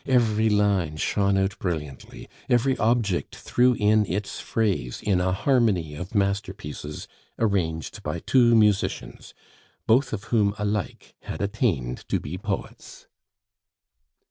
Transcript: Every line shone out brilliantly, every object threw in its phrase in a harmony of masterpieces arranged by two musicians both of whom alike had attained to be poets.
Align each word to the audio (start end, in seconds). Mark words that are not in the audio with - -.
Every 0.07 0.49
line 0.49 0.97
shone 0.97 1.37
out 1.37 1.59
brilliantly, 1.59 2.27
every 2.49 2.75
object 2.79 3.35
threw 3.35 3.73
in 3.75 4.03
its 4.07 4.39
phrase 4.39 4.99
in 4.99 5.21
a 5.21 5.31
harmony 5.31 5.93
of 5.93 6.15
masterpieces 6.15 7.07
arranged 7.37 8.01
by 8.01 8.17
two 8.21 8.55
musicians 8.55 9.35
both 9.85 10.11
of 10.11 10.23
whom 10.33 10.55
alike 10.57 11.13
had 11.21 11.39
attained 11.39 12.09
to 12.09 12.19
be 12.19 12.35
poets. 12.39 13.05